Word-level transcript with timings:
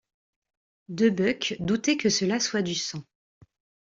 De 0.89 1.11
Buck 1.11 1.57
doutait 1.59 1.95
que 1.95 2.09
cela 2.09 2.39
soit 2.39 2.63
du 2.63 2.73
sang. 2.73 3.03